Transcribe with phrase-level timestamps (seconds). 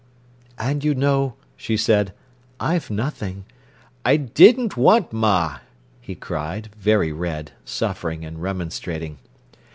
[0.57, 2.11] "And you know," she said,
[2.59, 3.45] "I've nothing—"
[4.03, 5.59] "I didn't want, ma!"
[5.99, 9.19] he cried, very red, suffering and remonstrating.